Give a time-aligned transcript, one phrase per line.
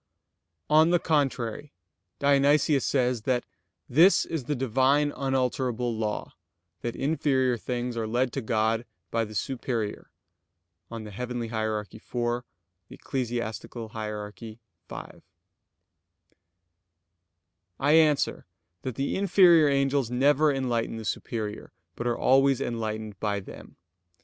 [0.67, 1.71] On the contrary,
[2.17, 3.45] Dionysius says that
[3.87, 6.33] "this is the Divine unalterable law,
[6.81, 10.09] that inferior things are led to God by the superior"
[10.89, 11.01] (Coel.
[11.01, 11.07] Hier.
[11.09, 11.29] iv;
[12.89, 13.91] Eccl.
[13.91, 14.33] Hier.
[14.39, 14.59] v).
[17.79, 18.45] I answer
[18.81, 23.75] that, The inferior angels never enlighten the superior, but are always enlightened by them.